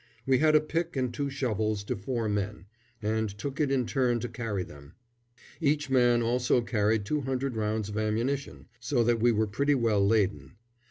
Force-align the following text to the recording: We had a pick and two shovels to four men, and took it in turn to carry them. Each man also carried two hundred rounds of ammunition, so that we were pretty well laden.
We 0.25 0.39
had 0.39 0.55
a 0.55 0.61
pick 0.61 0.95
and 0.95 1.13
two 1.13 1.29
shovels 1.29 1.83
to 1.83 1.95
four 1.95 2.27
men, 2.27 2.65
and 3.03 3.29
took 3.29 3.59
it 3.61 3.69
in 3.71 3.85
turn 3.85 4.19
to 4.21 4.29
carry 4.29 4.63
them. 4.63 4.95
Each 5.59 5.91
man 5.91 6.23
also 6.23 6.61
carried 6.61 7.05
two 7.05 7.21
hundred 7.21 7.55
rounds 7.55 7.87
of 7.87 7.99
ammunition, 7.99 8.65
so 8.79 9.03
that 9.03 9.19
we 9.19 9.31
were 9.31 9.45
pretty 9.45 9.75
well 9.75 10.03
laden. 10.03 10.55